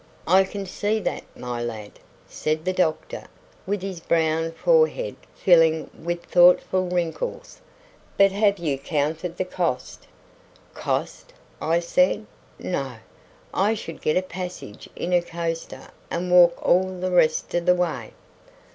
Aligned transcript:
"I 0.25 0.45
can 0.45 0.65
see 0.65 0.99
that, 1.01 1.25
my 1.37 1.61
lad," 1.61 1.99
said 2.27 2.65
the 2.65 2.73
doctor, 2.73 3.25
with 3.67 3.83
his 3.83 3.99
brown 3.99 4.51
forehead 4.51 5.15
filling 5.35 5.91
with 5.95 6.23
thoughtful 6.25 6.89
wrinkles; 6.89 7.61
"but 8.17 8.31
have 8.31 8.57
you 8.57 8.79
counted 8.79 9.37
the 9.37 9.45
cost?" 9.45 10.07
"Cost!" 10.73 11.33
I 11.61 11.79
said. 11.81 12.25
"No. 12.57 12.95
I 13.53 13.75
should 13.75 14.01
get 14.01 14.17
a 14.17 14.23
passage 14.23 14.89
in 14.95 15.13
a 15.13 15.21
coaster 15.21 15.89
and 16.09 16.31
walk 16.31 16.57
all 16.65 16.97
the 16.99 17.11
rest 17.11 17.53
of 17.53 17.67
the 17.67 17.75
way." 17.75 18.13